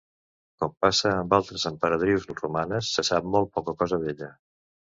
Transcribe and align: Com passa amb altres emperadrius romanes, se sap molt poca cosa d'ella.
Com 0.61 0.71
passa 0.85 1.11
amb 1.17 1.35
altres 1.37 1.67
emperadrius 1.71 2.27
romanes, 2.41 2.91
se 2.97 3.07
sap 3.13 3.31
molt 3.37 3.55
poca 3.61 3.79
cosa 3.85 4.05
d'ella. 4.07 4.35